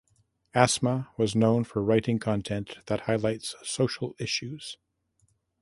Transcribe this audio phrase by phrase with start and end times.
[0.55, 4.77] Asma was known for writing content that highlights social issues.